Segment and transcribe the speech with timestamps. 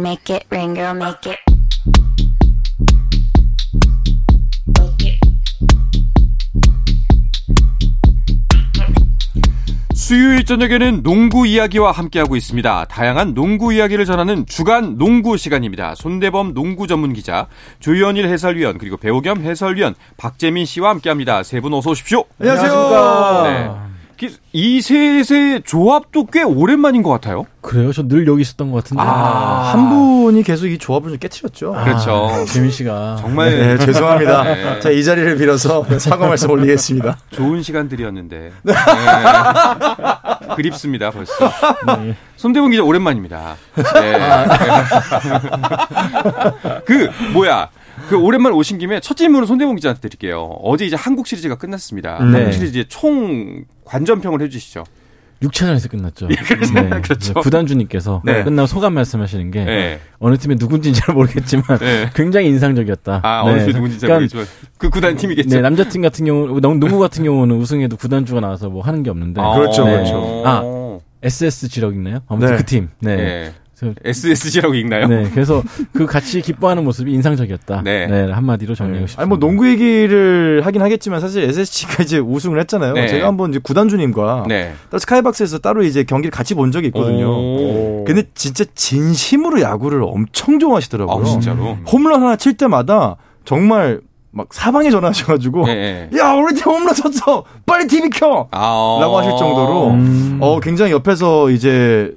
[0.00, 1.38] rain, make it rain, girl, make it.
[9.94, 12.86] 수요일 저녁에는 농구 이야기와 함께하고 있습니다.
[12.86, 15.94] 다양한 농구 이야기를 전하는 주간 농구 시간입니다.
[15.94, 17.46] 손대범 농구 전문 기자,
[17.80, 21.42] 조현일 해설위원, 그리고 배우 겸 해설위원 박재민 씨와 함께합니다.
[21.42, 22.24] 세 분 어서 오십시오.
[22.40, 23.42] 안녕하십니까.
[23.44, 23.89] 네.
[24.52, 27.46] 이 셋의 조합도 꽤 오랜만인 것 같아요.
[27.60, 27.92] 그래요?
[27.92, 29.02] 저 늘 여기 있었던 것 같은데.
[29.02, 31.72] 아, 한 분이 계속 이 조합을 좀 깨뜨렸죠.
[31.84, 32.28] 그렇죠.
[32.30, 33.16] 아, 재민 씨가.
[33.20, 34.42] 정말 네, 죄송합니다.
[34.54, 34.80] 네.
[34.80, 37.18] 자, 이 자리를 빌어서 사과 말씀 올리겠습니다.
[37.30, 38.74] 좋은 시간들이었는데 네.
[40.56, 41.32] 그립습니다 벌써.
[41.98, 42.16] 네.
[42.36, 43.56] 손대문 기자 오랜만입니다.
[43.94, 44.18] 네.
[46.84, 47.70] 그 뭐야?
[48.08, 50.44] 그 오랜만에 오신 김에 첫 질문을 손대문 기자한테 드릴게요.
[50.62, 52.18] 어제 이제 한국 시리즈가 끝났습니다.
[52.24, 52.32] 네.
[52.32, 54.84] 한국 시리즈의 총 관전평을 해주시죠.
[55.42, 56.28] 6차전에서 끝났죠.
[56.46, 56.74] 그렇죠.
[56.74, 56.88] 네.
[57.00, 57.34] 그렇죠.
[57.34, 58.42] 구단주님께서 네.
[58.44, 60.00] 끝나고 소감 말씀하시는 게 네.
[60.18, 62.10] 어느 팀이 누군지는 잘 모르겠지만 네.
[62.14, 63.20] 굉장히 인상적이었다.
[63.22, 63.50] 아 네.
[63.52, 64.46] 어느 팀 누군지 잘 그러니까 모르겠지만
[64.78, 65.48] 그 구단 팀이겠죠.
[65.48, 69.10] 네, 남자 팀 같은 경우, 농- 농구 같은 경우는 우승해도 구단주가 나와서 뭐 하는 게
[69.10, 69.40] 없는데.
[69.40, 69.92] 아, 그렇죠, 네.
[69.92, 70.42] 그렇죠.
[70.44, 72.20] 아, SS 지력 있나요?
[72.28, 72.56] 아무튼 네.
[72.56, 72.88] 그 팀.
[73.00, 73.52] 네.
[73.82, 73.94] 네.
[74.04, 75.06] SSG라고 읽나요?
[75.08, 75.28] 네.
[75.32, 77.82] 그래서 그 같이 기뻐하는 모습이 인상적이었다.
[77.82, 78.06] 네.
[78.06, 78.30] 네.
[78.30, 79.22] 한마디로 정리하고 싶습니다.
[79.22, 82.94] 아니, 뭐, 농구 얘기를 하긴 하겠지만 사실 SSG가 이제 우승을 했잖아요.
[82.94, 83.08] 네.
[83.08, 84.74] 제가 한번 이제 구단주님과 네.
[84.90, 87.30] 따로 스카이박스에서 따로 이제 경기를 같이 본 적이 있거든요.
[87.30, 88.04] 오.
[88.06, 91.22] 근데 진짜 진심으로 야구를 엄청 좋아하시더라고요.
[91.22, 91.76] 아 진짜로.
[91.90, 94.00] 홈런 하나 칠 때마다 정말
[94.32, 96.08] 막 사방에 전화하셔가지고 네.
[96.10, 96.18] 네.
[96.18, 100.38] 야 우리 팀 홈런 쳤어 빨리 TV 켜 아, 라고 하실 정도로 음.
[100.40, 102.14] 어 굉장히 옆에서 이제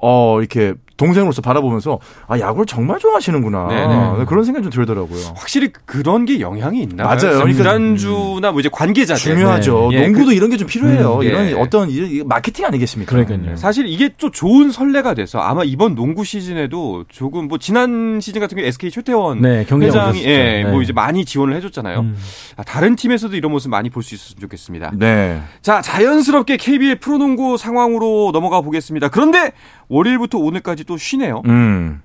[0.00, 4.24] 어 이렇게 동생으로서 바라보면서 아 야구를 정말 좋아하시는구나 네네.
[4.26, 5.34] 그런 생각이 좀 들더라고요.
[5.36, 7.04] 확실히 그런 게 영향이 있나.
[7.04, 7.18] 맞아요.
[7.38, 9.20] 그러니까- 구단주나 뭐 이제 관계자들.
[9.20, 9.88] 중요하죠.
[9.92, 9.96] 네.
[9.98, 11.16] 예, 농구도 이런 게 좀 필요해요.
[11.16, 11.52] 음, 이런 예.
[11.52, 13.10] 어떤 이- 마케팅 아니겠습니까?
[13.10, 13.56] 그러니까요.
[13.56, 18.56] 사실 이게 또 좋은 선례가 돼서 아마 이번 농구 시즌에도 조금 뭐 지난 시즌 같은
[18.56, 20.24] 경우 SK 최태원 네, 회장이.
[20.24, 20.64] 예, 네.
[20.64, 22.00] 뭐 이제 많이 지원을 해줬잖아요.
[22.00, 22.16] 음.
[22.56, 24.92] 아, 다른 팀에서도 이런 모습 많이 볼 수 있었으면 좋겠습니다.
[24.94, 25.40] 네.
[25.60, 29.08] 자, 자연스럽게 KBL 프로농구 상황으로 넘어가 보겠습니다.
[29.08, 29.52] 그런데
[29.88, 31.42] 월요일부터 오늘까지 또 쉬네요.
[31.46, 32.00] 음.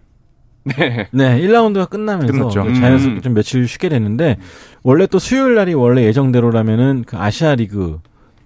[0.63, 1.07] 네.
[1.11, 2.63] 네, 1라운드가 끝나면서 끝났죠.
[2.65, 3.21] 그 자연스럽게 음.
[3.21, 4.37] 좀 며칠 쉬게 됐는데
[4.83, 7.99] 원래 또 수요일 날이 원래 예정대로라면은 그 아시아 리그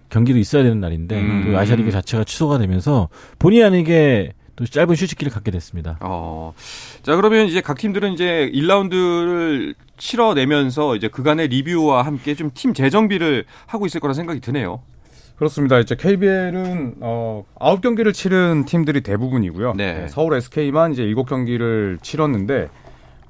[0.10, 1.44] 경기도 있어야 되는 날인데 음.
[1.46, 3.10] 그 아시아 리그 자체가 취소가 되면서
[3.40, 5.98] 본의 아니게 또 짧은 휴식기를 갖게 됐습니다.
[6.00, 6.54] 어.
[7.04, 13.44] 자, 그러면 이제 각 팀들은 이제 1라운드를 치러내면서 이제 그간의 리뷰와 함께 좀 팀 재정비를
[13.66, 14.82] 하고 있을 거라 생각이 드네요.
[15.38, 15.80] 그렇습니다.
[15.80, 19.74] 이제 KBL은 어 9경기를 치른 팀들이 대부분이고요.
[19.76, 19.94] 네.
[19.94, 22.70] 네, 서울 SK만 이제 7경기를 치렀는데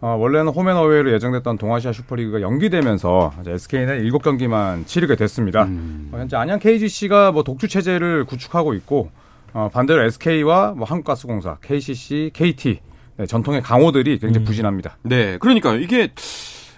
[0.01, 5.63] 어, 원래는 홈앤어웨이로 예정됐던 동아시아 슈퍼리그가 연기되면서 이제 SK는 7경기만 치르게 됐습니다.
[5.63, 6.09] 음.
[6.11, 9.09] 어, 현재 안양 KGC가 뭐 독주 체제를 구축하고 있고
[9.53, 12.81] 어, 반대로 SK와 뭐 한국가스공사, KCC, KT
[13.17, 14.97] 네, 전통의 강호들이 굉장히 부진합니다.
[15.01, 15.79] 네, 그러니까요.
[15.79, 16.09] 이게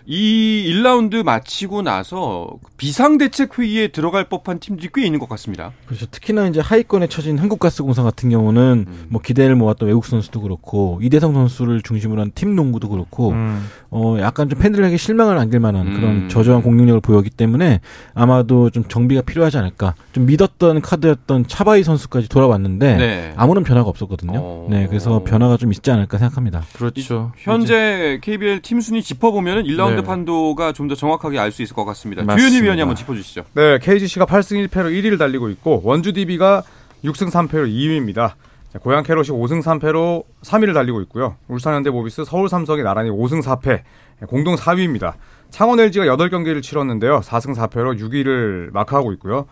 [0.09, 2.47] 이 1라운드 마치고 나서
[2.77, 5.73] 비상대책 회의에 들어갈 법한 팀들이 꽤 있는 것 같습니다.
[5.85, 6.05] 그렇죠.
[6.05, 9.05] 특히나 이제 하위권에 처진 한국가스공사 같은 경우는 음.
[9.09, 13.67] 뭐 기대를 모았던 외국 선수도 그렇고 이대성 선수를 중심으로 한 팀 농구도 그렇고 음.
[13.89, 15.93] 어 약간 좀 팬들에게 실망을 안길 만한 음.
[15.93, 17.81] 그런 저조한 공격력을 보였기 때문에
[18.13, 19.95] 아마도 좀 정비가 필요하지 않을까.
[20.13, 23.33] 좀 믿었던 카드였던 차바이 선수까지 돌아왔는데 네.
[23.35, 24.39] 아무런 변화가 없었거든요.
[24.41, 24.67] 어.
[24.69, 26.63] 네, 그래서 변화가 좀 있지 않을까 생각합니다.
[26.73, 27.31] 그렇죠.
[27.37, 29.96] 현재 KBL 팀 순위 짚어보면 1라운드 네.
[30.03, 32.23] 판도가 좀 더 정확하게 알 수 있을 것 같습니다.
[32.23, 32.49] 맞습니다.
[32.49, 33.43] 주현희 위원이 한번 짚어주시죠.
[33.53, 36.63] 네, KGC가 8승 1패로 1위를 달리고 있고 원주 DB가
[37.03, 38.33] 6승 3패로 2위입니다.
[38.81, 41.35] 고양 캐롯이 5승 3패로 3위를 달리고 있고요.
[41.47, 43.81] 울산 현대모비스, 서울 삼성이 나란히 5승 4패
[44.27, 45.13] 공동 4위입니다.
[45.49, 47.21] 창원 LG가 8경기를 치렀는데요.
[47.21, 49.45] 4승 4패로 6위를 마크하고 있고요.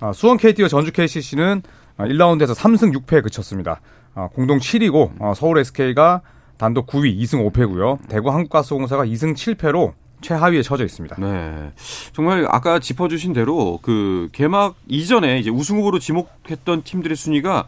[0.00, 1.62] 아, 수원 KT와 전주 KCC는
[1.98, 3.80] 1라운드에서 3승 6패에 그쳤습니다.
[4.14, 6.22] 아, 공동 7위고 어, 서울 SK가
[6.56, 7.98] 단독 9위 2승 5패고요.
[8.08, 11.16] 대구 한국가스공사가 2승 7패로 최하위에 처져 있습니다.
[11.18, 11.72] 네.
[12.12, 17.66] 정말 아까 짚어주신 대로 그 개막 이전에 이제 우승 후보로 지목했던 팀들의 순위가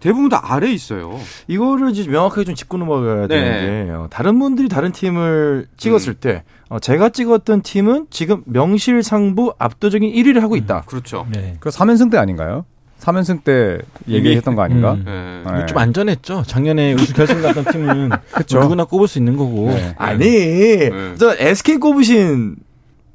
[0.00, 1.18] 대부분 다 아래에 있어요.
[1.48, 3.28] 이거를 이제 명확하게 좀 짚고 넘어가야 네.
[3.28, 6.16] 되는 게 어, 다른 분들이 다른 팀을 찍었을 음.
[6.20, 10.82] 때 어, 제가 찍었던 팀은 지금 명실상부 압도적인 1위를 하고 있다.
[10.82, 11.26] 그렇죠.
[11.32, 11.56] 네.
[11.58, 12.64] 그 3연승 때 아닌가요?
[13.00, 13.78] 3연승 때
[14.08, 14.94] 얘기했던 거 아닌가?
[14.94, 15.44] 음.
[15.46, 15.58] 네.
[15.60, 15.66] 네.
[15.66, 16.42] 좀 안전했죠.
[16.46, 18.60] 작년에 우승 결승 갔던 팀은 그쵸.
[18.60, 19.70] 누구나 꼽을 수 있는 거고.
[19.70, 19.94] 네.
[19.96, 22.56] 아니, 저 SK 꼽으신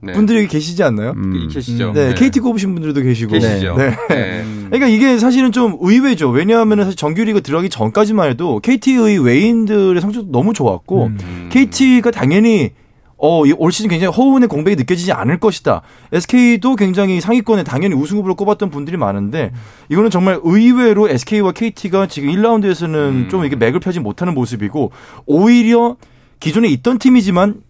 [0.02, 0.12] 네.
[0.14, 1.14] 분들이 계시지 않나요?
[1.16, 1.48] 음.
[1.50, 1.94] 계시죠.
[1.94, 3.32] 네, KT 꼽으신 분들도 계시고.
[3.32, 3.76] 계시죠.
[3.78, 3.96] 네.
[4.10, 4.44] 네.
[4.68, 6.30] 그러니까 이게 사실은 좀 의외죠.
[6.30, 11.18] 왜냐하면 사실 정규리그 들어가기 전까지만 해도 KT의 외인들의 성적도 너무 좋았고 음.
[11.22, 11.50] 음.
[11.52, 12.72] KT가 당연히
[13.26, 15.82] 어, 이올 시즌 굉장히 허운의 공백이 느껴지지 않을 것이다.
[16.12, 19.54] SK도 굉장히 상위권에 당연히 우승 후보로 꼽았던 분들이 많은데
[19.88, 23.28] 이거는 정말 의외로 SK와 KT가 지금 1라운드에서는 음.
[23.32, 24.92] 좀 이게 맥을 펴지 못하는 모습이고
[25.26, 25.96] 오히려
[26.42, 27.62] 기존에 있던 팀이지만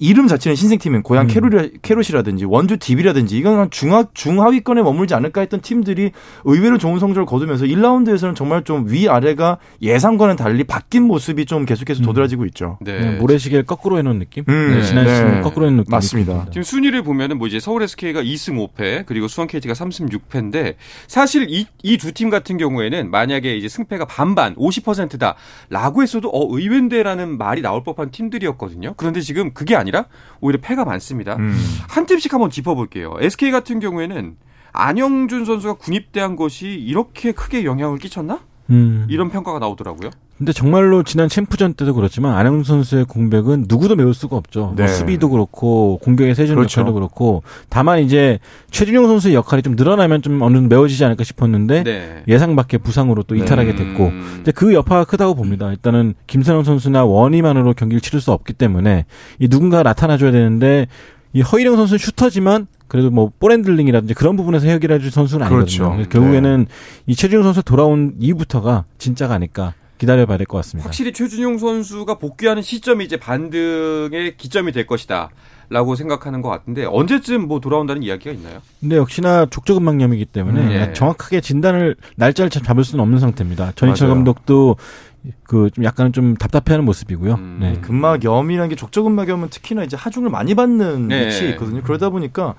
[0.00, 5.60] 이름 자체는 신생팀인 고향 캐롤이, 캐롯이라든지 원주 DB라든지 이건 한 중하, 중하위권에 머물지 않을까 했던
[5.60, 6.10] 팀들이
[6.44, 12.46] 의외로 좋은 성적을 거두면서 1라운드에서는 정말 좀 위아래가 예상과는 달리 바뀐 모습이 좀 계속해서 도드라지고
[12.46, 12.78] 있죠.
[12.80, 13.18] 네.
[13.18, 14.44] 모래시계를 거꾸로 해놓은 느낌?
[14.48, 15.14] 음, 네, 지난 네.
[15.14, 15.90] 시즌 거꾸로 해놓은 느낌.
[15.90, 16.46] 맞습니다.
[16.46, 20.76] 지금 순위를 보면은 뭐 이제 서울 SK가 2승 5패 그리고 수원 KT가 3승 6패인데
[21.08, 21.46] 사실
[21.82, 28.10] 이이두 팀 같은 경우에는 만약에 이제 승패가 반반 50%다라고 했어도 어 의외인데라는 말이 나올 법한
[28.12, 28.94] 팀들이었거든요.
[28.96, 30.06] 그런데 지금 그게 아니 라
[30.40, 31.36] 오히려 패가 많습니다.
[31.36, 31.56] 음.
[31.88, 33.16] 한 팀씩 한번 짚어볼게요.
[33.20, 34.36] SK 같은 경우에는
[34.72, 38.40] 안영준 선수가 군입대한 것이 이렇게 크게 영향을 끼쳤나?
[38.70, 39.06] 음.
[39.08, 40.10] 이런 평가가 나오더라고요.
[40.38, 44.72] 근데 정말로 지난 챔프전 때도 그렇지만 안영준 선수의 공백은 누구도 메울 수가 없죠.
[44.74, 44.84] 네.
[44.84, 46.80] 뭐 수비도 그렇고 공격의 세준 그렇죠.
[46.80, 48.38] 역할도 그렇고 다만 이제
[48.70, 52.22] 최준용 선수의 역할이 좀 늘어나면 좀 어느 정도 메워지지 않을까 싶었는데 네.
[52.26, 53.42] 예상 밖의 부상으로 또 네.
[53.42, 54.38] 이탈하게 됐고 음.
[54.40, 55.70] 이제 그 여파가 크다고 봅니다.
[55.70, 59.04] 일단은 김선형 선수나 워니만으로 경기를 치를 수 없기 때문에
[59.40, 60.86] 이 누군가 나타나줘야 되는데
[61.34, 65.64] 이 허일영 선수는 슈터지만 그래도 뭐 볼핸들링이라든지 그런 부분에서 해결해 줄 선수는 아니거든요.
[65.64, 65.92] 그렇죠.
[65.92, 66.66] 그래서 결국에는
[67.06, 70.88] 이 최준용 선수 돌아온 이후부터가 진짜가 아닐까 기다려봐야 될 것 같습니다.
[70.88, 75.30] 확실히 최준용 선수가 복귀하는 시점이 이제 반등의 기점이 될 것이다.
[75.72, 78.58] 라고 생각하는 것 같은데 언제쯤 뭐 돌아온다는 이야기가 있나요?
[78.80, 80.92] 근데 역시나 족저근막염이기 때문에 음, 예.
[80.94, 83.70] 정확하게 진단을 날짜를 참 잡을 수는 없는 상태입니다.
[83.76, 84.08] 전희철.
[84.08, 84.74] 감독도
[85.44, 87.34] 그 좀 약간 좀 답답해하는 모습이고요.
[87.34, 87.58] 음.
[87.60, 87.80] 네.
[87.80, 91.26] 근막염이라는 게 족저근막염은 특히나 이제 하중을 많이 받는 네.
[91.26, 91.82] 위치에 있거든요.
[91.82, 92.54] 그러다 보니까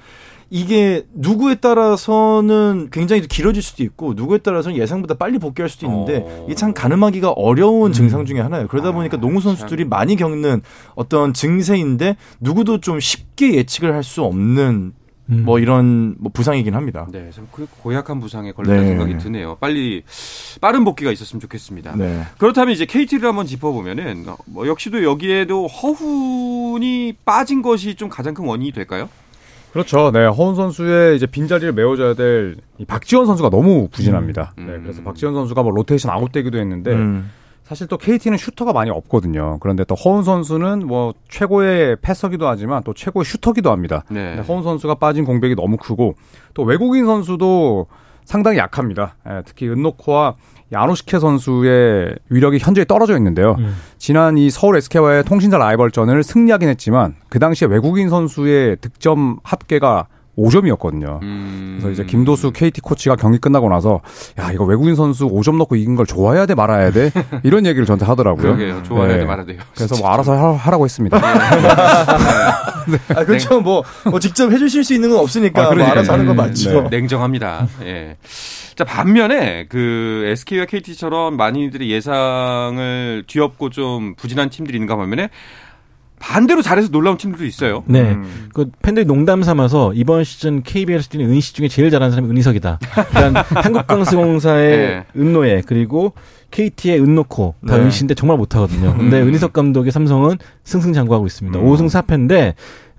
[0.54, 6.44] 이게 누구에 따라서는 굉장히 길어질 수도 있고 누구에 따라서는 예상보다 빨리 복귀할 수도 있는데 어.
[6.46, 8.68] 이게 참 가늠하기가 어려운 증상 중에 하나예요.
[8.68, 10.62] 그러다 보니까 농구 선수들이 많이 겪는
[10.96, 14.94] 어떤 증세인데 누구도 좀 쉽게 예측을 할 수 없는
[15.32, 15.44] 음.
[15.46, 17.08] 뭐 이런 뭐 부상이긴 합니다.
[17.12, 18.90] 네, 좀그 고약한 부상에 걸렸다는 네.
[18.90, 19.58] 생각이 드네요.
[19.60, 20.04] 빨리
[20.60, 21.96] 빠른 복귀가 있었으면 좋겠습니다.
[21.96, 22.24] 네.
[22.38, 28.46] 그렇다면 이제 KT를 한번 짚어보면은 어, 뭐 역시도 여기에도 허훈이 빠진 것이 좀 가장 큰
[28.46, 29.10] 원인이 될까요?
[29.72, 30.12] 그렇죠.
[30.12, 34.54] 네, 허운 선수의 이제 빈자리를 메워줘야 될이 박지원 선수가 너무 부진합니다.
[34.58, 34.68] 음.
[34.68, 37.32] 네, 그래서 박지원 선수가 뭐 로테이션 아웃되기도 했는데 음.
[37.72, 39.58] 사실 또 KT는 슈터가 많이 없거든요.
[39.62, 44.04] 그런데 또 허운 선수는 뭐 최고의 패서기도 하지만 또 최고의 슈터기도 합니다.
[44.10, 44.40] 네.
[44.40, 46.16] 허운 선수가 빠진 공백이 너무 크고
[46.54, 47.88] 또 외국인 선수도
[48.26, 49.16] 상당히 약합니다.
[49.26, 50.36] 예, 특히 은노코와
[50.74, 53.56] 야노시케 선수의 위력이 현저히 떨어져 있는데요.
[53.60, 53.74] 음.
[53.98, 60.08] 지난 이 서울 SK와의 통신사 라이벌전을 승리하긴 했지만 그 당시에 외국인 선수의 득점 합계가
[60.38, 61.22] 5점이었거든요.
[61.22, 61.78] 음.
[61.82, 64.02] 그래서 이제 김도수 KT 코치가 경기 끝나고 나서
[64.40, 67.12] 야 이거 외국인 선수 5점 넣고 이긴 걸 좋아해야 돼 말아야 돼
[67.44, 68.42] 이런 얘기를 저한테 하더라고요.
[68.56, 68.84] 그러게요.
[68.84, 69.20] 좋아해야 네.
[69.22, 69.58] 돼 말아야 돼요.
[69.76, 71.20] 그래서 뭐 알아서 하- 하라고 했습니다.
[73.10, 73.62] 아, 그렇죠.
[73.62, 75.84] 뭐, 뭐 직접 해주실 수 있는 건 없으니까 아, 뭐.
[75.86, 76.84] 알아서 하는 건 음, 맞죠.
[76.84, 76.90] 네.
[77.00, 77.68] 냉정합니다.
[77.84, 78.18] 예.
[78.76, 85.30] 자, 반면에 그 SK와 KT처럼 많이들의 예상을 뒤엎고 좀 부진한 팀들이 있는가 반면에
[86.22, 87.84] 반대로 잘해서 놀라운 팀들도 있어요.
[87.88, 88.02] 네.
[88.12, 88.50] 음.
[88.54, 92.80] 그 팬들이 농담 삼아서 이번 시즌 KBL에서 뛰는 은희씨 중에 제일 잘하는 사람이 은희석이다.
[93.10, 95.06] 그러니까 한국가스공사의 네.
[95.18, 96.14] 은노예 그리고
[96.52, 97.84] KT의 은노코 다 네.
[97.84, 98.96] 은희씨인데 정말 못하거든요.
[98.98, 99.30] 근데 음.
[99.30, 101.58] 은희석 감독의 삼성은 승승장구하고 있습니다.
[101.60, 101.66] 음.
[101.66, 102.54] 5승 4패인데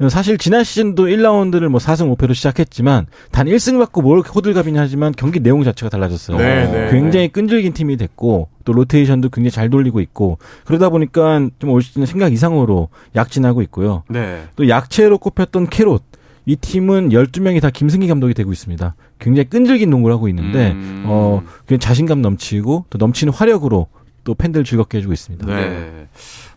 [0.08, 5.38] 사실 지난 시즌도 1라운드를 뭐 4승 5패로 시작했지만 단 1승 받고 뭘 호들갑이냐 하지만 경기
[5.38, 6.38] 내용 자체가 달라졌어요.
[6.38, 11.70] 네, 네, 굉장히 끈질긴 팀이 됐고 또 로테이션도 굉장히 잘 돌리고 있고 그러다 보니까 좀
[11.70, 14.03] 올 시즌 생각 이상으로 약진하고 있고요.
[14.08, 14.43] 네.
[14.56, 16.03] 또 약체로 꼽혔던 캐롯
[16.44, 18.94] 이 팀은 12명이 다 김승기 감독이 되고 있습니다.
[19.20, 21.05] 굉장히 끈질긴 농구를 하고 있는데 음.
[21.06, 23.87] 어 그냥 자신감 넘치고 또 넘치는 화력으로
[24.25, 25.46] 또 팬들 즐겁게 해주고 있습니다.
[25.46, 25.55] 네.
[25.55, 26.08] 네.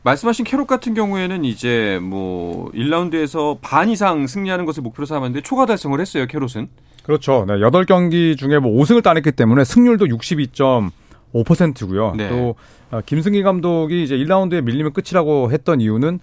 [0.03, 5.99] 말씀하신 캐롯 같은 경우에는 이제 뭐 1라운드에서 반 이상 승리하는 것을 목표로 삼았는데 초과 달성을
[5.99, 6.67] 했어요, 캐롯은.
[7.03, 7.45] 그렇죠.
[7.47, 12.13] 네, 8경기 중에 뭐 5승을 따냈기 때문에 승률도 62.5%고요.
[12.15, 12.29] 네.
[12.29, 12.55] 또
[12.91, 16.19] 어, 김승기 감독이 이제 1라운드에 밀리면 끝이라고 했던 이유는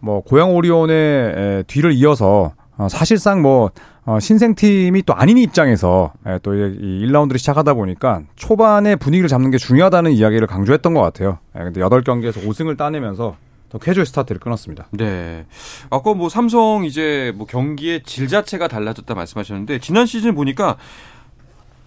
[0.00, 3.70] 뭐 고양 오리온의 에, 뒤를 이어서 어, 사실상 뭐
[4.06, 6.56] 어, 신생팀이 또 아닌 입장에서 에, 또이
[7.04, 11.38] 1라운드를 시작하다 보니까 초반에 분위기를 잡는 게 중요하다는 이야기를 강조했던 것 같아요.
[11.54, 13.36] 에, 근데 8경기에서 5승을 따내면서
[13.68, 14.88] 더 캐주얼 스타트를 끊었습니다.
[14.92, 15.44] 네.
[15.90, 20.76] 아까 뭐 삼성 이제 뭐 경기의 질 자체가 달라졌다 말씀하셨는데 지난 시즌 보니까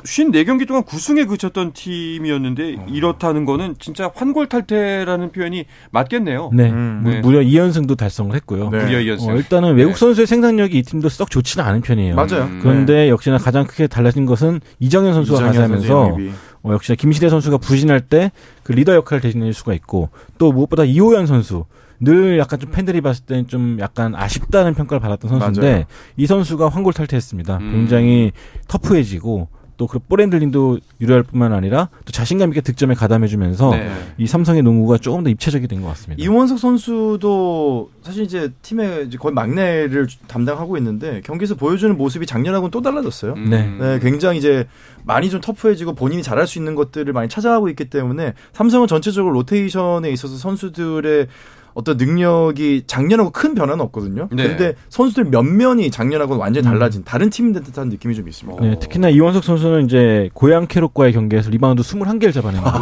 [0.04, 6.52] 54경기 동안 9승에 그쳤던 팀이었는데 이렇다는 거는 진짜 환골탈태라는 표현이 맞겠네요.
[6.54, 6.70] 네.
[6.72, 7.20] 음, 무- 네.
[7.22, 8.70] 무려 2연승도 달성을 했고요.
[8.70, 8.84] 네.
[8.84, 9.32] 무려 이연승.
[9.32, 12.16] 어, 일단은 외국 선수의 생산력이 이 팀도 썩 좋지는 않은 편이에요.
[12.16, 12.44] 맞아요.
[12.44, 12.60] 음.
[12.62, 16.18] 그런데 역시나 가장 크게 달라진 것은 이정현 선수가 가세하면서.
[16.66, 18.32] 어, 역시나 김시대 선수가 부진할 때
[18.64, 21.66] 그 리더 역할을 대신해줄 수가 있고 또 무엇보다 이호연 선수
[22.00, 25.84] 늘 약간 좀 팬들이 봤을 때는 좀 약간 아쉽다는 평가를 받았던 선수인데 맞아요.
[26.16, 27.58] 이 선수가 환골탈태했습니다.
[27.58, 27.72] 음.
[27.72, 28.32] 굉장히
[28.70, 33.92] 터프해지고 또 그 볼핸들링도 유리할 뿐만 아니라 또 자신감 있게 득점에 가담해주면서 네.
[34.18, 36.24] 이 삼성의 농구가 조금 더 입체적이 된 것 같습니다.
[36.24, 42.82] 이원석 선수도 사실 이제 팀의 이제 거의 막내를 담당하고 있는데 경기에서 보여주는 모습이 작년하고는 또
[42.82, 43.34] 달라졌어요.
[43.34, 43.50] 음.
[43.50, 43.68] 네.
[43.80, 44.68] 네, 굉장히 이제
[45.04, 50.10] 많이 좀 터프해지고 본인이 잘할 수 있는 것들을 많이 찾아가고 있기 때문에 삼성은 전체적으로 로테이션에
[50.12, 51.28] 있어서 선수들의
[51.74, 54.28] 어떤 능력이 작년하고 큰 변화는 없거든요.
[54.32, 54.44] 네.
[54.44, 58.62] 그런데 선수들 면면이 작년하고는 완전히 달라진 다른 팀인 듯한 느낌이 좀 있습니다.
[58.62, 62.78] 네, 특히나 이원석 선수는 이제 고양 캐롯과의 경기에서 리바운드 21개를 잡아냈는데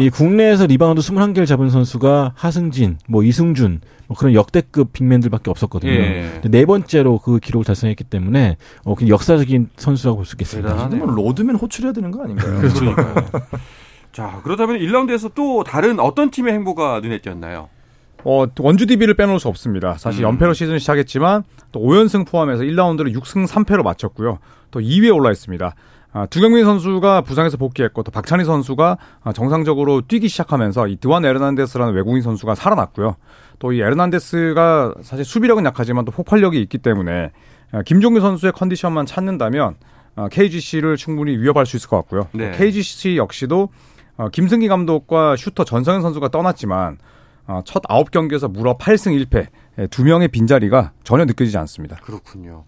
[0.00, 5.92] 이 국내에서 리바운드 21개를 잡은 선수가 하승진, 뭐 이승준 뭐 그런 역대급 빅맨들밖에 없었거든요.
[5.92, 6.30] 예.
[6.42, 10.74] 근데 네 번째로 그 기록을 달성했기 때문에 어, 역사적인 선수라고 볼 수 있겠습니다.
[10.88, 12.58] 근데 뭐 로드맨 호출해야 되는 거 아닌가요?
[12.60, 12.84] 그렇죠.
[14.12, 17.68] 자, 그렇다면 1라운드에서 또 다른 어떤 팀의 행보가 눈에 띄었나요?
[18.24, 19.94] 어, 원주 DB를 빼놓을 수 없습니다.
[19.98, 20.28] 사실 음.
[20.28, 24.38] 연패로 시즌을 시작했지만 또 5연승 포함해서 1라운드를 6승 3패로 마쳤고요.
[24.70, 25.74] 또 2위에 올라 있습니다.
[26.12, 31.94] 아, 두경민 선수가 부상에서 복귀했고 또 박찬희 선수가 아, 정상적으로 뛰기 시작하면서 이 드완 에르난데스라는
[31.94, 33.16] 외국인 선수가 살아났고요.
[33.60, 37.30] 또 이 에르난데스가 사실 수비력은 약하지만 또 폭발력이 있기 때문에
[37.72, 39.76] 아, 김종규 선수의 컨디션만 찾는다면
[40.16, 42.22] 아, KGC를 충분히 위협할 수 있을 것 같고요.
[42.32, 42.50] 또 네.
[42.52, 43.68] KGC 역시도
[44.16, 46.98] 어, 김승기 감독과 슈터 전성현 선수가 떠났지만 어,
[47.64, 51.96] 첫 9경기에서 무려 8승 1패 예, 두 명의 빈자리가 전혀 느껴지지 않습니다.
[51.96, 52.64] 그렇군요.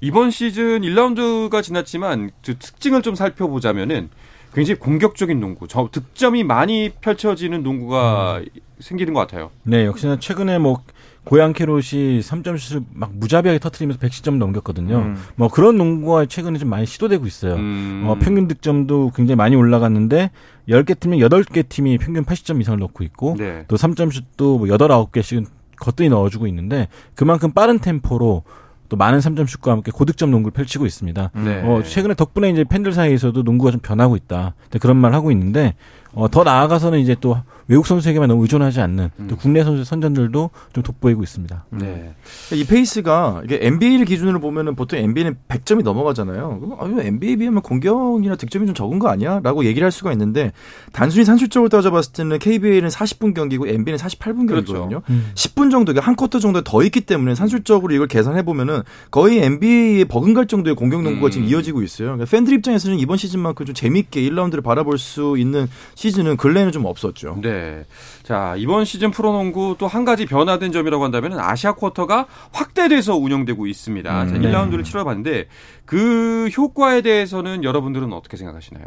[0.00, 4.10] 이번 시즌 1라운드가 지났지만 그 특징을 좀 살펴보자면은
[4.54, 8.40] 굉장히 공격적인 농구, 저 득점이 많이 펼쳐지는 농구가
[8.80, 9.50] 생기는 것 같아요.
[9.64, 10.82] 네, 역시나 최근에 뭐
[11.26, 14.96] 고양 캐롯이 3점 슛을 막 무자비하게 터트리면서 110점 넘겼거든요.
[14.96, 15.16] 음.
[15.34, 17.56] 뭐 그런 농구가 최근에 좀 많이 시도되고 있어요.
[17.56, 18.04] 음.
[18.06, 20.30] 어, 평균 득점도 굉장히 많이 올라갔는데
[20.68, 23.64] 10개 팀에 8개 팀이 평균 80점 이상을 넣고 있고 네.
[23.66, 25.46] 또 3점 슛도 뭐 8, 9개씩은
[25.80, 28.44] 거뜬히 넣어주고 있는데 그만큼 빠른 템포로
[28.88, 31.32] 또 많은 3점 슛과 함께 고득점 농구를 펼치고 있습니다.
[31.34, 31.62] 네.
[31.64, 34.54] 어, 최근에 덕분에 이제 팬들 사이에서도 농구가 좀 변하고 있다.
[34.70, 35.74] 네, 그런 말 하고 있는데
[36.16, 37.36] 어, 더 나아가서는 이제 또
[37.68, 39.26] 외국 선수에게만 너무 의존하지 않는 음.
[39.28, 41.66] 또 국내 선수 선전들도 좀 돋보이고 있습니다.
[41.70, 42.14] 네.
[42.54, 46.60] 이 페이스가 이게 NBA를 기준으로 보면은 보통 NBA는 100점이 넘어가잖아요.
[46.60, 49.40] 그럼 아, NBA에 비하면 공격이나 득점이 좀 적은 거 아니야?
[49.42, 50.52] 라고 얘기를 할 수가 있는데
[50.92, 54.72] 단순히 산술적으로 따져봤을 때는 KBA는 40분 경기고 NBA는 48분 그렇죠.
[54.72, 55.02] 경기거든요.
[55.10, 55.30] 음.
[55.34, 58.80] 10분 정도, 한 쿼터 정도 더 있기 때문에 산술적으로 이걸 계산해 보면은
[59.10, 61.30] 거의 NBA에 버금갈 정도의 공격 농구가 음.
[61.30, 62.08] 지금 이어지고 있어요.
[62.08, 66.84] 그러니까 팬들 입장에서는 이번 시즌만큼 좀 재밌게 1라운드를 바라볼 수 있는 시 즌은 근래에는 좀
[66.84, 67.38] 없었죠.
[67.42, 67.84] 네.
[68.22, 74.22] 자, 이번 시즌 프로농구 또 한 가지 변화된 점이라고 한다면 아시아 쿼터가 확대돼서 운영되고 있습니다.
[74.22, 74.28] 음.
[74.28, 74.48] 자, 네.
[74.50, 75.46] 1라운드를 치러 봤는데
[75.84, 78.84] 그 효과에 대해서는 여러분들은 어떻게 생각하시나요?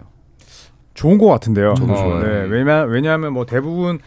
[0.93, 1.73] 좋은 것 같은데요.
[1.75, 2.23] 저도 어, 좋아요.
[2.23, 3.99] 네, 왜냐, 왜냐하면 뭐 대부분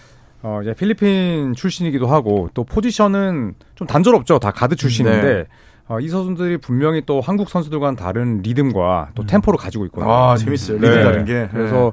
[0.42, 4.38] 어, 이제 필리핀 출신이기도 하고 또 포지션은 좀 단조롭죠.
[4.38, 5.44] 다 가드 출신인데 네.
[5.88, 10.12] 어, 이 선수들이 분명히 또 한국 선수들과는 다른 리듬과 또 템포를 가지고 있거든요.
[10.12, 10.78] 아, 재밌어요.
[10.80, 10.88] 네.
[10.88, 11.48] 리듬 다른 게.
[11.50, 11.92] 그래서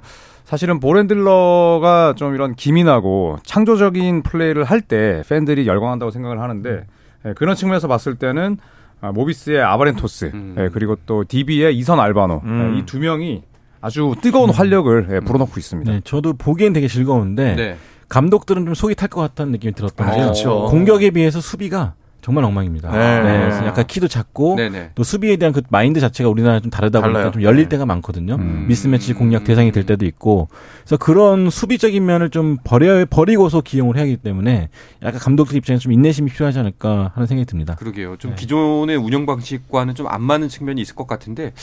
[0.49, 6.85] 사실은 보렌들러가 좀 이런 기민하고 창조적인 플레이를 할 때 팬들이 열광한다고 생각을 하는데
[7.25, 8.57] 예, 그런 측면에서 봤을 때는
[8.99, 10.55] 아, 모비스의 아바렌토스 음.
[10.57, 12.77] 예, 그리고 또 DB의 이선 알바노 음.
[12.79, 13.43] 이두 명이
[13.79, 15.91] 아주 뜨거운 활력을 예, 불어넣고 있습니다.
[15.91, 17.77] 네, 저도 보기엔 되게 즐거운데 네.
[18.07, 20.23] 감독들은 좀 속이 탈 것 같다는 느낌이 들었던 아, 게요.
[20.23, 20.65] 그렇죠.
[20.71, 22.91] 공격에 비해서 수비가 정말 엉망입니다.
[22.91, 23.23] 네.
[23.23, 24.91] 네, 그래서 약간 키도 작고 네네.
[24.95, 27.31] 또 수비에 대한 그 마인드 자체가 우리나라 좀 다르다 보니까 달라요.
[27.31, 27.69] 좀 열릴 네.
[27.69, 28.35] 때가 많거든요.
[28.35, 28.65] 음.
[28.67, 30.49] 미스매치 공략 대상이 될 때도 있고.
[30.81, 34.67] 그래서 그런 수비적인 면을 좀 버려 버리고서 기용을 해야 하기 때문에
[35.01, 37.75] 약간 감독들 입장에서 좀 인내심이 필요하지 않을까 하는 생각이 듭니다.
[37.75, 38.17] 그러게요.
[38.17, 38.35] 좀 네.
[38.37, 41.53] 기존의 운영 방식과는 좀 안 맞는 측면이 있을 것 같은데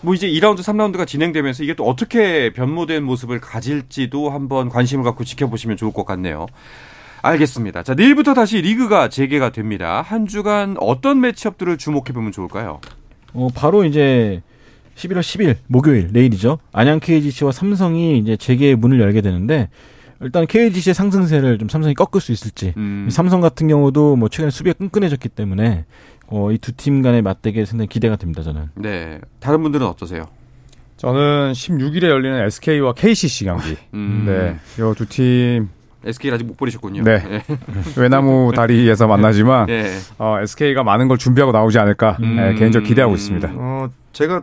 [0.00, 5.76] 뭐 이제 2라운드, 3라운드가 진행되면서 이게 또 어떻게 변모된 모습을 가질지도 한번 관심을 갖고 지켜보시면
[5.76, 6.46] 좋을 것 같네요.
[7.26, 7.82] 알겠습니다.
[7.82, 10.02] 자, 내일부터 다시 리그가 재개가 됩니다.
[10.02, 12.80] 한 주간 어떤 매치업들을 주목해 보면 좋을까요?
[13.32, 14.42] 어, 바로 이제
[14.96, 16.58] 11월 10일 목요일 내일이죠.
[16.72, 19.68] 안양 KGC와 삼성이 이제 재개의 문을 열게 되는데
[20.20, 22.72] 일단 KGC의 상승세를 좀 삼성이 꺾을 수 있을지.
[22.78, 25.84] 음, 삼성 같은 경우도 뭐 최근에 수비가 끈끈해졌기 때문에
[26.28, 28.42] 어, 이 두 팀 간의 맞대결 상당히 기대가 됩니다.
[28.42, 28.70] 저는.
[28.74, 29.20] 네.
[29.38, 30.26] 다른 분들은 어떠세요?
[30.96, 33.76] 저는 16일에 열리는 SK와 KCC 경기.
[33.92, 35.68] 음, 네, 이 두 팀
[36.06, 37.02] SK를 아직 못 버리셨군요.
[37.02, 37.42] 네.
[37.96, 39.90] 외나무 다리에서 만나지만 네.
[40.18, 42.38] 어, SK가 많은 걸 준비하고 나오지 않을까 음.
[42.38, 43.50] 예, 개인적으로 기대하고 있습니다.
[43.54, 44.42] 어, 제가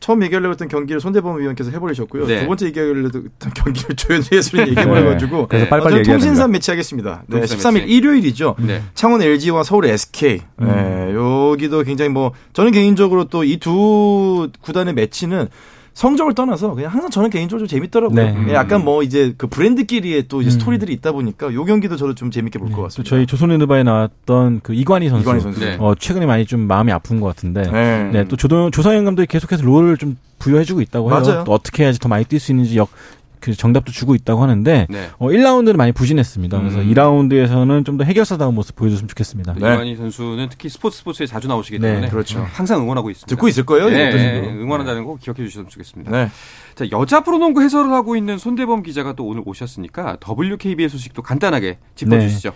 [0.00, 2.26] 처음 얘기하려고 했던 경기를 손대범 위원께서 해버리셨고요.
[2.26, 2.40] 네.
[2.40, 5.68] 두 번째 얘기하려고 했던 경기를 조현희 해설이 얘기해버려가지고 그래서 네.
[5.70, 6.48] 빨리빨리 저는 얘기해야 통신사 됩니다.
[6.52, 7.22] 매치 하겠습니다.
[7.28, 7.92] 네, 통신사 13일 매치.
[7.94, 8.56] 일요일이죠.
[8.58, 8.82] 네.
[8.94, 10.40] 창원 LG와 서울 SK.
[10.58, 15.46] 네, 여기도 굉장히 뭐 저는 개인적으로 또 이 두 구단의 매치는
[15.94, 18.16] 성적을 떠나서 그냥 항상 저는 개인적으로 좀 재밌더라고요.
[18.16, 18.34] 네.
[18.48, 20.52] 예, 약간 뭐 이제 그 브랜드끼리의 또 이제 음.
[20.52, 23.08] 스토리들이 있다 보니까 요 경기도 저도 좀 재밌게 볼 것 같습니다.
[23.08, 25.22] 저희 조선일보에 나왔던 그 이관희 선수.
[25.22, 25.60] 이관희 선수.
[25.60, 25.76] 네.
[25.78, 27.62] 어, 최근에 많이 좀 마음이 아픈 것 같은데.
[27.70, 28.10] 네.
[28.12, 31.20] 네, 또 조도, 조상현 감독이 계속해서 롤을 좀 부여해주고 있다고 해요.
[31.20, 31.44] 맞아요.
[31.44, 32.88] 또 어떻게 해야지 더 많이 뛸 수 있는지 역,
[33.42, 35.10] 그 정답도 주고 있다고 하는데, 네.
[35.18, 36.58] 어, 1라운드는 많이 부진했습니다.
[36.60, 36.88] 그래서 음.
[36.94, 39.52] 2라운드에서는 좀 더 해결사다운 모습 보여줬으면 좋겠습니다.
[39.54, 39.60] 네.
[39.60, 42.46] 이관희 선수는 특히 스포츠 스포츠에 자주 나오시기 네, 때문에 그렇죠.
[42.52, 43.26] 항상 응원하고 있습니다.
[43.28, 43.90] 듣고 있을 거예요.
[43.90, 44.40] 네.
[44.48, 46.10] 응원한다는 거 기억해 주셨으면 좋겠습니다.
[46.10, 46.30] 네.
[46.74, 52.52] 자, 여자 프로농구 해설을 하고 있는 손대범 기자가 또 오늘 오셨으니까 WKBL 소식도 간단하게 짚어주시죠.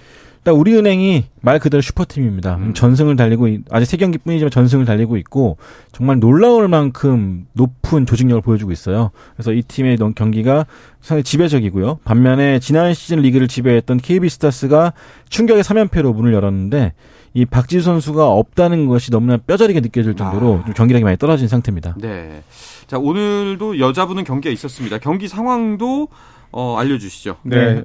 [0.47, 2.55] 일단 우리은행이 말 그대로 슈퍼팀입니다.
[2.55, 2.73] 음.
[2.73, 5.57] 전승을 달리고 있- 아직 세 경기뿐이지만 전승을 달리고 있고
[5.91, 9.11] 정말 놀라울 만큼 높은 조직력을 보여주고 있어요.
[9.35, 10.65] 그래서 이 팀의 넌- 경기가
[11.01, 11.99] 상당히 지배적이고요.
[12.05, 14.93] 반면에 지난 시즌 리그를 지배했던 KB 스타스가
[15.31, 16.93] 충격의 3연패로 문을 열었는데
[17.35, 20.65] 이 박지수 선수가 없다는 것이 너무나 뼈저리게 느껴질 정도로 아.
[20.67, 21.97] 좀 경기력이 많이 떨어진 상태입니다.
[21.99, 22.45] 네.
[22.87, 24.99] 자, 오늘도 여자분은 경기가 있었습니다.
[24.99, 26.07] 경기 상황도
[26.53, 27.39] 어, 알려주시죠.
[27.43, 27.83] 네.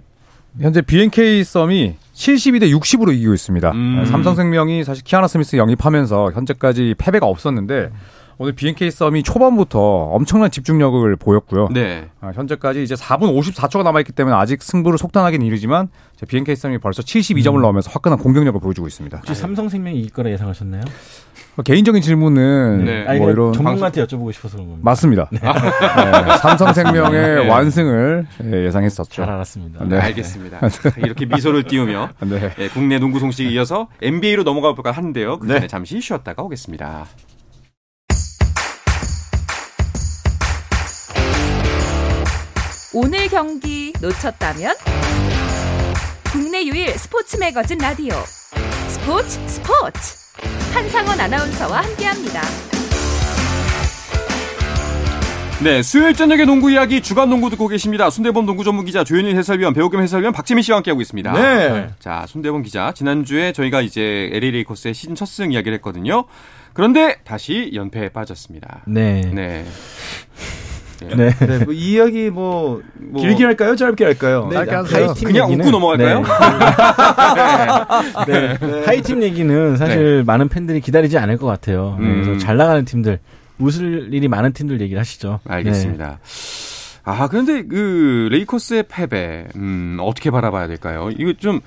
[0.59, 3.71] 현재 BNK 썸이 72대 60으로 이기고 있습니다.
[3.71, 4.05] 음.
[4.05, 7.91] 삼성생명이 사실 키아나 스미스 영입하면서 현재까지 패배가 없었는데
[8.37, 11.69] 오늘 BNK 썸이 초반부터 엄청난 집중력을 보였고요.
[11.71, 12.09] 네.
[12.21, 15.89] 아, 현재까지 이제 4분 54초가 남아있기 때문에 아직 승부를 속단하기는 이르지만
[16.27, 17.61] BNK 썸이 벌써 72점을 음.
[17.61, 19.17] 넣으면서 화끈한 공격력을 보여주고 있습니다.
[19.19, 20.81] 혹시 삼성생명이 이길 거라 예상하셨나요?
[21.63, 23.05] 개인적인 질문은 네.
[23.07, 24.89] 아니, 뭐 그냥 이런 전문가한테 여쭤보고 싶어서 그런 겁니다.
[24.89, 25.29] 맞습니다.
[25.31, 27.49] 네, 삼성생명의 네.
[27.49, 29.11] 완승을 예, 예상했었죠.
[29.11, 29.85] 잘 알았습니다.
[29.85, 29.97] 네.
[29.99, 30.59] 알겠습니다.
[30.97, 32.53] 이렇게 미소를 띄우며 네.
[32.57, 35.39] 예, 국내 농구 소식에 이어서 NBA로 넘어가 볼까 하는데요.
[35.39, 35.67] 그 전에 네.
[35.67, 37.05] 잠시 쉬었다가 오겠습니다.
[42.93, 44.75] 오늘 경기 놓쳤다면
[46.31, 48.13] 국내 유일 스포츠 매거진 라디오
[48.87, 50.20] 스포츠 스포츠
[50.73, 52.41] 한상원 아나운서와 함께합니다.
[55.63, 58.09] 네, 수요일 저녁의 농구 이야기 주간 농구 듣고 계십니다.
[58.09, 61.33] 손대범 농구 전문 기자 조현일 해설위원 배우겸 해설위원 박재민 씨와 함께하고 있습니다.
[61.33, 61.89] 네.
[61.99, 66.25] 자, 손대범 기자 지난주에 저희가 이제 LA 레이커스의 시즌 첫 승 이야기를 했거든요.
[66.73, 68.81] 그런데 다시 연패에 빠졌습니다.
[68.87, 69.21] 네.
[69.31, 69.65] 네.
[71.15, 71.29] 네.
[71.31, 73.75] 네, 뭐이 이야기 뭐, 뭐- 길게 할까요?
[73.75, 74.47] 짧게 할까요?
[74.49, 75.05] 네, 짧게 하세요.
[75.07, 76.23] 하위팀 그냥 얘기는- 웃고 넘어갈까요?
[78.27, 78.57] 네.
[78.59, 78.85] 네.
[78.85, 81.97] 하위팀 얘기는 사실 많은 팬들이 기다리지 않을 것 같아요.
[81.99, 82.23] 네, 음.
[82.23, 83.19] 그래서 잘 나가는 팀들,
[83.59, 85.39] 웃을 일이 많은 팀들 얘기를 하시죠.
[85.47, 86.19] 알겠습니다.
[87.03, 91.09] 아, 그런데 그 레이커스의 패배, 음, 어떻게 바라봐야 될까요?
[91.17, 91.59] 이거 좀,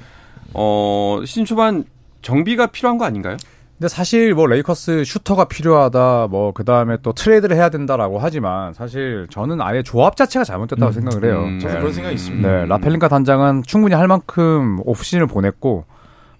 [0.52, 1.85] 어, 시즌 초반
[2.22, 3.37] 정비가 필요한 거 아닌가요?
[3.78, 9.60] 근데 사실 뭐 레이커스 슈터가 필요하다 뭐 그다음에 또 트레이드를 해야 된다라고 하지만 사실 저는
[9.60, 11.42] 아예 조합 자체가 잘못됐다고 생각을 해요.
[11.44, 11.80] 음, 저도 네.
[11.80, 12.48] 그런 생각이 있습니다.
[12.48, 15.87] 네, 랍 펠린카 단장은 충분히 할 만큼 오프시즌을 보냈고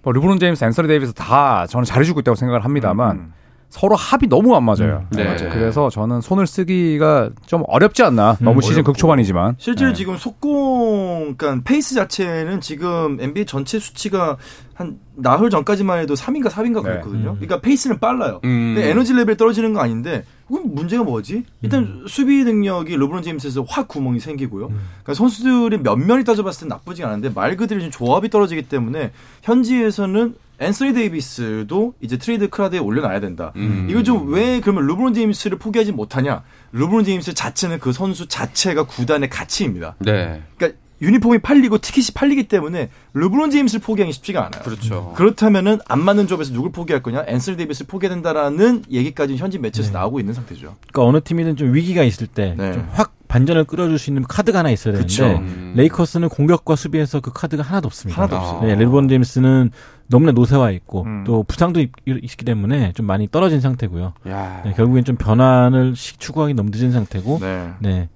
[0.01, 3.33] 뭐 르브론 제임스, 앤서니 데이비스 다 저는 잘해주고 있다고 생각을 합니다만 음.
[3.75, 5.05] 서로 합이 너무 안 맞아요.
[5.09, 5.25] 네.
[5.25, 5.49] 맞아요.
[5.49, 8.37] 그래서 저는 손을 쓰기가 좀 어렵지 않나.
[8.39, 8.93] 너무 시즌 어렵고.
[8.93, 9.55] 극초반이지만.
[9.57, 9.93] 실제로 네.
[9.93, 14.37] 지금 속공, 그러니까 페이스 자체는 지금 NBA 전체 수치가
[14.75, 16.81] 한 나흘 전까지만 해도 3인가 4인가 네.
[16.83, 17.31] 그랬거든요.
[17.31, 17.35] 음.
[17.35, 18.39] 그러니까 페이스는 빨라요.
[18.45, 18.75] 음.
[18.75, 21.43] 근데 에너지 레벨 떨어지는 거 아닌데 그럼 문제가 뭐지?
[21.61, 22.05] 일단 음.
[22.07, 24.67] 수비 능력이 르브론 제임스에서 확 구멍이 생기고요.
[24.67, 29.11] 그러니까 선수들이 면면이 따져봤을 때 나쁘지 않은데 말 그대로 지금 조합이 떨어지기 때문에
[29.43, 33.51] 현지에서는 앤서니 데이비스도 이제 트레이드 카드에 올려놔야 된다.
[33.55, 33.87] 음.
[33.89, 36.43] 이거 좀 왜 그러면 르브론 제임스를 포기하지 못하냐?
[36.71, 39.95] 르브론 제임스 자체는 그 선수 자체가 구단의 가치입니다.
[39.99, 40.41] 네.
[40.57, 44.61] 그러니까 유니폼이 팔리고 티켓이 팔리기 때문에 르브론 제임스를 포기하기 쉽지가 않아요.
[44.63, 45.13] 그렇죠.
[45.15, 47.25] 그렇다면은 안 맞는 조합에서 누굴 포기할 거냐?
[47.27, 50.75] 앤서니 데이비스를 포기해야 된다라는 얘기까지 현지 매체에서 나오고 있는 상태죠.
[50.91, 52.83] 그러니까 어느 팀이든 좀 위기가 있을 때 네.
[53.27, 55.25] 반전을 끌어줄 수 있는 카드가 하나 있어야 되는데 그쵸.
[55.25, 55.73] 음.
[55.75, 58.21] 레이커스는 공격과 수비에서 그 카드가 하나도 없습니다.
[58.21, 58.61] 하나도 없어요.
[58.67, 59.71] 네, 르브론 제임스는
[60.07, 61.23] 너무나 노쇠와 있고 음.
[61.25, 64.13] 또 부상도 있, 있기 때문에 좀 많이 떨어진 상태고요.
[64.29, 64.61] 야.
[64.63, 67.69] 네, 결국엔 좀 변환을 시- 추구하기 너무 늦은 상태고 네.
[67.79, 68.09] 네.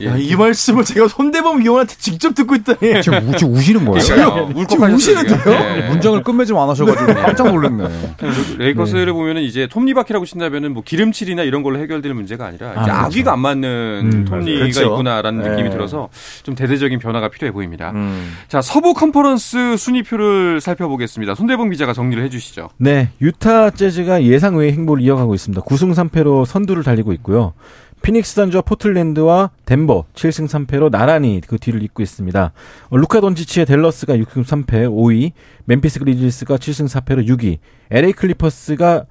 [0.00, 0.06] 예.
[0.06, 3.02] 야, 이 말씀을 제가 손대범 위원한테 직접 듣고 있다니.
[3.02, 4.04] 지금, 우, 지금 우시는 거예요.
[4.04, 4.52] 그러니까요.
[4.54, 5.38] 울컥하셨어요, 우시는데요?
[5.38, 5.52] 지금.
[5.52, 5.88] 네.
[5.88, 8.16] 문장을 끝맺지 않으셔가지고 깜짝 놀랐네.
[8.58, 13.32] 레이커스를 보면은 이제 톱니바퀴라고 친다면은 뭐 기름칠이나 이런 걸로 해결될 문제가 아니라 이제 아, 아귀가
[13.32, 14.82] 안 맞는 음, 톱니가 그렇죠.
[14.82, 15.50] 있구나라는 네.
[15.50, 16.08] 느낌이 들어서
[16.42, 17.92] 좀 대대적인 변화가 필요해 보입니다.
[17.94, 18.34] 음.
[18.48, 21.34] 자, 서부 컨퍼런스 순위표를 살펴보겠습니다.
[21.34, 22.68] 손대범 기자가 정리를 해주시죠.
[22.76, 25.62] 네, 유타 재즈가 예상 외의 행보를 이어가고 있습니다.
[25.62, 27.54] 9승 3패로 선두를 달리고 있고요.
[28.02, 32.52] 피닉스 선즈와 포틀랜드와 덴버 7승 3패로 나란히 그 뒤를 잇고 있습니다.
[32.88, 35.32] 어, 루카 돈치치의 댈러스가 6승 3패 5위,
[35.64, 37.58] 멤피스 그리즐리스가 7승 4패로 6위,
[37.90, 39.06] LA 클리퍼스가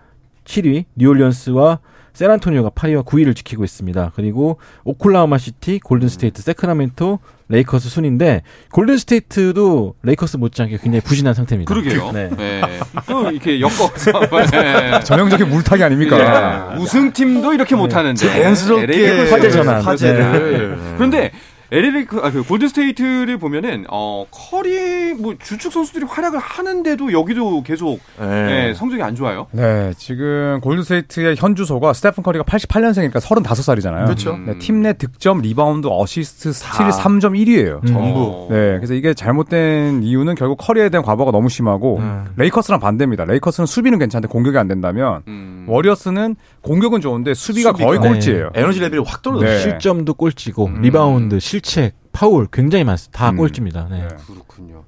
[0.45, 1.79] 7위, 뉴올리언스와
[2.15, 4.11] 샌안토니오가 8위와 9위를 지키고 있습니다.
[4.15, 11.71] 그리고 오클라호마 시티, 골든 스테이트, 세크라멘토, 레이커스 순인데 골든 스테이트도 레이커스 못지않게 굉장히 부진한 상태입니다.
[11.71, 12.11] 그러게요.
[12.11, 12.29] 네.
[12.35, 12.61] 네.
[13.07, 14.11] 또 이렇게 엮어서
[14.51, 14.99] 네.
[15.03, 16.73] 전형적인 물타기 아닙니까?
[16.73, 16.77] 예.
[16.81, 19.81] 우승팀도 이렇게 못하는데 자연스럽게 레이커스 화제 전환.
[19.81, 20.77] 화제를.
[20.79, 20.93] 네.
[20.95, 21.31] 그런데
[21.71, 27.63] LA 레이크 아, 그 골든 스테이트를 보면은 어 커리 뭐 주축 선수들이 활약을 하는데도 여기도
[27.63, 28.69] 계속 네.
[28.69, 29.47] 예, 성적이 안 좋아요.
[29.51, 34.05] 네, 지금 골든스테이트의 현 주소가 스테픈 커리가 88년생이니까 35살이잖아요.
[34.05, 34.37] 그렇죠.
[34.37, 36.89] 네, 팀 내 득점, 리바운드, 어시스트, 스틸 다.
[36.91, 37.81] 3.1위예요.
[37.81, 37.85] 음.
[37.87, 38.47] 전부.
[38.51, 42.25] 네, 그래서 이게 잘못된 이유는 결국 커리에 대한 과부하가 너무 심하고 음.
[42.35, 43.25] 레이커스랑 반대입니다.
[43.25, 45.65] 레이커스는 수비는 괜찮은데 공격이 안 된다면 음.
[45.67, 47.87] 워리어스는 공격은 좋은데 수비가, 수비가.
[47.87, 48.07] 거의 네.
[48.07, 48.49] 꼴찌예요.
[48.53, 49.55] 에너지 레벨이 확 떨어졌어요.
[49.55, 49.61] 네.
[49.61, 50.81] 실점도 꼴찌고 음.
[50.81, 53.17] 리바운드, 실책, 파울 굉장히 많습니다.
[53.17, 53.37] 다 음.
[53.37, 53.87] 꼴찌입니다.
[53.89, 53.99] 네.
[54.01, 54.07] 네.
[54.27, 54.83] 그렇군요.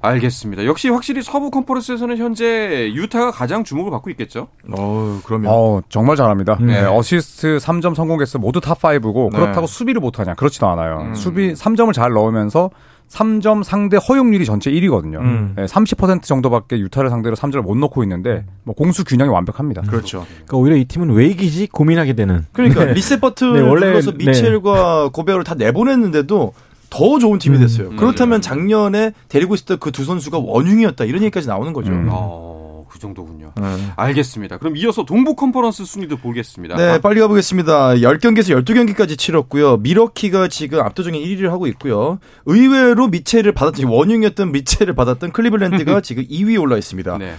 [0.00, 0.64] 알겠습니다.
[0.64, 4.48] 역시 확실히 서부 컨퍼런스에서는 현재 유타가 가장 주목을 받고 있겠죠.
[4.76, 6.56] 어, 그러면 어, 정말 잘합니다.
[6.60, 6.66] 음.
[6.66, 9.38] 네, 어시스트 3점 성공 개수 모두 top 5고 네.
[9.38, 10.34] 그렇다고 수비를 못 하냐?
[10.34, 11.00] 그렇지도 않아요.
[11.08, 11.14] 음.
[11.14, 12.70] 수비 3점을 잘 넣으면서
[13.08, 15.20] 3점 상대 허용률이 전체 1위거든요.
[15.20, 15.52] 음.
[15.56, 19.82] 네, 30% 정도밖에 유타를 상대로 3점을 못 넣고 있는데 뭐 공수 균형이 완벽합니다.
[19.82, 20.26] 그렇죠.
[20.46, 22.44] 그러니까 오히려 이 팀은 왜 이기지 고민하게 되는.
[22.52, 26.52] 그러니까 리셋 버튼 네, 원래- 눌러서 미첼과 고베어를 다 내보냈는데도
[26.90, 27.88] 더 좋은 팀이 됐어요.
[27.88, 27.96] 음.
[27.96, 31.92] 그렇다면 작년에 데리고 있었던 그두 선수가 원흉이었다 이런 얘기까지 나오는 거죠.
[31.92, 32.08] 음.
[32.10, 33.52] 어, 그 정도군요.
[33.56, 33.92] 네.
[33.96, 34.58] 알겠습니다.
[34.58, 36.76] 그럼 이어서 동부 컨퍼런스 순위도 보겠습니다.
[36.76, 37.94] 네, 빨리 가보겠습니다.
[37.94, 39.78] 10경기에서 12경기까지 치렀고요.
[39.78, 42.18] 미러키가 지금 압도적인 1위를 하고 있고요.
[42.46, 47.18] 의외로 미첼을 받았던, 원흉이었던 미첼을 받았던 클리블랜드가 지금 2위에 올라 있습니다.
[47.18, 47.34] 네.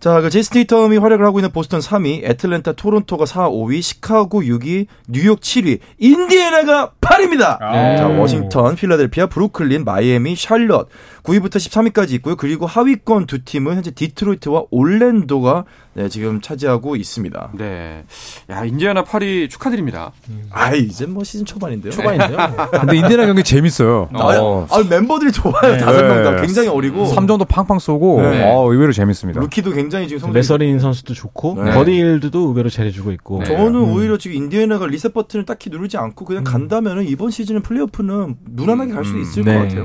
[0.00, 4.86] 자, 그 제이슨 테이텀이 활약을 하고 있는 보스턴 3위, 애틀랜타, 토론토가 4, 5위, 시카고 6위,
[5.08, 7.58] 뉴욕 7위, 인디애나가 8위입니다.
[7.62, 7.96] 아.
[7.96, 10.88] 자, 워싱턴, 필라델피아, 브루클린, 마이애미, 샬럿
[11.22, 12.36] 9위부터 13위까지 있고요.
[12.36, 17.50] 그리고 하위권 두 팀은 현재 디트로이트와 올랜도가 네, 지금 차지하고 있습니다.
[17.54, 18.04] 네.
[18.50, 20.12] 야, 인디애나 8위 축하드립니다.
[20.50, 21.92] 아, 이제 뭐 시즌 초반인데요.
[21.92, 22.36] 초반인데요.
[22.72, 24.08] 근데 인디애나 경기 재밌어요.
[24.12, 24.66] 어.
[24.70, 25.78] 아, 멤버들이 좋아요.
[25.78, 28.42] 다섯 명 다 굉장히 어리고 3점도 팡팡 쏘고 네.
[28.52, 29.40] 어, 의외로 재밌습니다.
[29.40, 31.72] 루키도 굉장히 지금 성적이 매서린 선수도 좋고 네.
[31.72, 33.38] 버디 힐드도 의외로 잘해주고 있고.
[33.40, 33.44] 네.
[33.44, 33.92] 저는 음.
[33.92, 39.12] 오히려 지금 인디애나가 리셋 버튼을 딱히 누르지 않고 그냥 간다면은 이번 시즌은 플레이오프는 무난하게 갈수
[39.14, 39.22] 음.
[39.22, 39.54] 있을 네.
[39.54, 39.84] 것 같아요.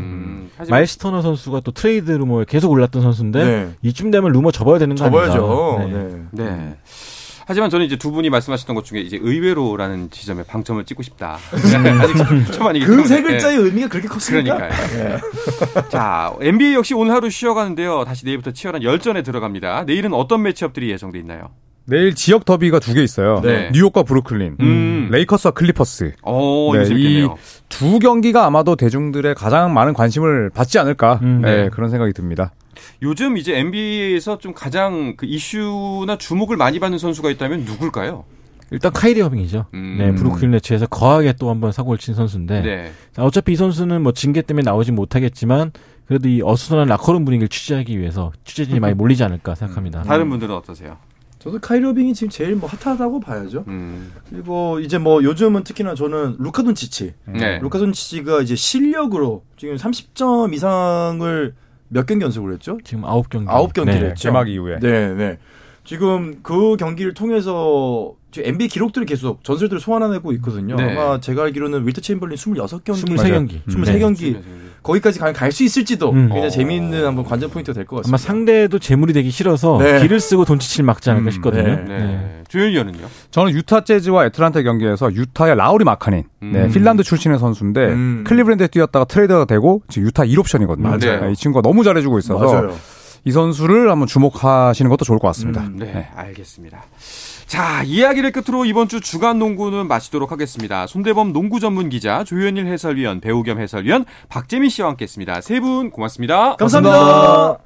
[0.60, 3.70] 음, 하지만 마일스 터너 선수가 또 트레이드 루머에 계속 올랐던 선수인데 네.
[3.82, 5.78] 이쯤 되면 루머 접어야 되는 거 접어야죠.
[5.80, 6.00] 아닌가.
[6.32, 6.44] 네.
[6.44, 6.78] 네.
[7.48, 11.40] 하지만 저는 이제 두 분이 말씀하셨던 것 중에 이제 의외로라는 지점에 방점을 찍고 싶다.
[11.52, 13.08] 아직 초반이기 그 때문에.
[13.08, 14.56] 세 글자의 의미가 그렇게 컸습니까?
[14.56, 15.20] 그러니까요.
[15.90, 18.04] 자, NBA 역시 오늘 하루 쉬어가는데요.
[18.06, 19.86] 다시 내일부터 치열한 열전에 들어갑니다.
[19.86, 21.50] 내일은 어떤 매치업들이 예정돼 있나요?
[21.90, 23.42] 내일 지역 더비가 두 개 있어요.
[23.42, 23.70] 네.
[23.74, 25.08] 뉴욕과 브루클린, 음.
[25.12, 26.14] 레이커스와 클리퍼스.
[26.24, 27.36] 어, 네, 이거 재밌겠네요.
[27.70, 31.42] 두 경기가 아마도 대중들의 가장 많은 관심을 받지 않을까 음.
[31.42, 31.70] 네, 네.
[31.70, 32.52] 그런 생각이 듭니다.
[33.02, 38.26] 요즘 이제 NBA에서 좀 가장 그 이슈나 주목을 많이 받는 선수가 있다면 누굴까요?
[38.72, 39.66] 일단 카이리 어빙이죠.
[39.74, 39.96] 음.
[39.98, 42.92] 네, 브루클린 네츠에서 거하게 또 한번 사고를 친 선수인데 네.
[43.14, 45.72] 자, 어차피 이 선수는 뭐 징계 때문에 나오진 못하겠지만
[46.06, 50.04] 그래도 이 어수선한 라커룸 분위기를 취재하기 위해서 취재진이 많이 몰리지 않을까 생각합니다.
[50.04, 50.98] 다른 분들은 어떠세요?
[51.40, 53.64] 저도 카이러빙이 지금 제일 뭐 핫하다고 봐야죠.
[53.68, 54.12] 음.
[54.30, 57.14] 그리고 이제 뭐 요즘은 특히나 저는 루카 돈치치.
[57.28, 57.60] 네.
[57.60, 61.56] 루카 돈치치가 이제 실력으로 지금 30점 이상을
[61.88, 62.78] 몇 경기 연속으로 했죠?
[62.84, 63.50] 지금 아홉 경기.
[63.50, 64.08] 아홉 경기를 네.
[64.10, 64.30] 했죠.
[64.30, 64.80] 개막 이후에.
[64.80, 65.38] 네, 네.
[65.86, 70.76] 지금 그 경기를 통해서 지금 NBA 기록들을 계속 전설들을 소환해내고 있거든요.
[70.76, 70.92] 네.
[70.92, 73.64] 아마 제가 알기로는 윌트 체인벌린 26경기, 23경기.
[73.66, 74.42] 23경기
[74.84, 76.28] 거기까지 갈수 있을지도 음.
[76.30, 76.50] 굉장히 어.
[76.50, 78.10] 재미있는 한번 관전 포인트가 될 것 같습니다.
[78.12, 80.02] 아마 상대도 제물이 되기 싫어서 네.
[80.02, 81.64] 기를 쓰고 돈치치를 막지 않을까 음, 싶거든요.
[81.64, 81.76] 네.
[81.88, 81.98] 네.
[82.00, 82.44] 네.
[82.48, 83.08] 조현일 형은요?
[83.32, 86.72] 저는 유타 재즈와 애틀란타 경기에서 유타의 라우리 마카넨, 네, 음.
[86.72, 88.24] 핀란드 출신의 선수인데 음.
[88.26, 90.82] 클리브랜드에 뛰었다가 트레이드가 되고 지금 유타 1옵션이거든요.
[90.82, 91.26] 맞아요.
[91.26, 92.76] 네, 이 친구가 너무 잘해주고 있어서 맞아요.
[93.26, 95.62] 이 선수를 한번 주목하시는 것도 좋을 것 같습니다.
[95.62, 96.84] 음, 네, 알겠습니다.
[97.50, 100.86] 자, 이야기를 끝으로 이번 주 주간 농구는 마치도록 하겠습니다.
[100.86, 105.42] 손대범 농구 전문 기자, 조현일 해설위원, 배우 겸 해설위원, 박재민 씨와 함께 했습니다.
[105.42, 106.56] 세 분 고맙습니다.
[106.58, 107.58] 감사합니다.